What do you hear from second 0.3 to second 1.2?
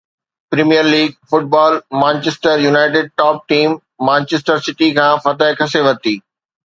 premier league